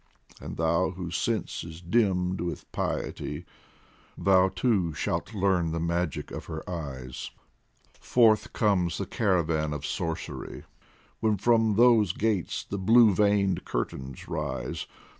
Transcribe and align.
And 0.39 0.57
thou 0.57 0.89
whose 0.89 1.15
sense 1.15 1.63
is 1.63 1.79
dimmed 1.79 2.41
with 2.41 2.71
piety, 2.71 3.45
Thou 4.17 4.49
too 4.49 4.93
shalt 4.95 5.35
learn 5.35 5.73
the 5.73 5.79
magic 5.79 6.31
of 6.31 6.45
her 6.45 6.67
eyes; 6.67 7.29
Forth 7.99 8.51
comes 8.51 8.97
the 8.97 9.05
caravan 9.05 9.73
of 9.73 9.85
sorcery 9.85 10.63
When 11.19 11.37
from 11.37 11.75
those 11.75 12.13
gates 12.13 12.63
the 12.67 12.79
blue 12.79 13.13
veined 13.13 13.63
curtains 13.63 14.27
rise. 14.27 14.87